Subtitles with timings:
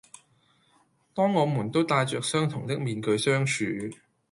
[1.13, 3.63] 當我們都帶着相同的面具相處